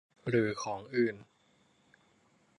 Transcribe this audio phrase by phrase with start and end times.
[0.27, 1.15] หรือของอื่น